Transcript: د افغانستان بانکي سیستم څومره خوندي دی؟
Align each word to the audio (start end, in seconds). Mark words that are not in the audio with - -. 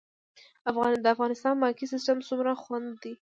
د 1.03 1.05
افغانستان 1.13 1.53
بانکي 1.61 1.85
سیستم 1.93 2.17
څومره 2.27 2.51
خوندي 2.61 2.93
دی؟ 3.01 3.13